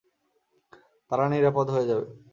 তারা 1.11 1.25
নিরাপদ 1.33 1.67
হয়ে 1.73 1.89
যাবে। 1.89 2.05